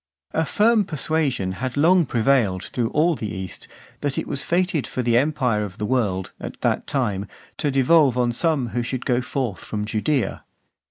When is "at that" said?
6.41-6.87